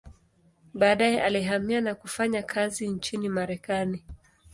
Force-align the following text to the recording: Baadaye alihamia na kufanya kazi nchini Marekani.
Baadaye 0.73 1.23
alihamia 1.23 1.81
na 1.81 1.95
kufanya 1.95 2.43
kazi 2.43 2.87
nchini 2.89 3.29
Marekani. 3.29 4.05